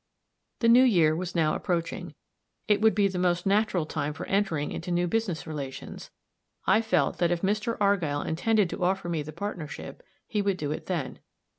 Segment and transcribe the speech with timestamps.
[0.61, 2.15] The new year was now approaching;
[2.67, 6.09] it would be the most natural time for entering into new business relations;
[6.65, 7.77] I felt that if Mr.
[7.79, 11.19] Argyll intended to offer me the partnership, he would do it then.